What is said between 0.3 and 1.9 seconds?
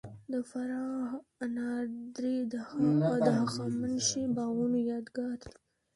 د فراه انار